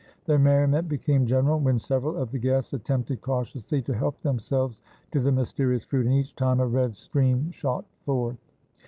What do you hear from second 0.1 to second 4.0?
The merriment became general, when several of the guests attempted cautiously to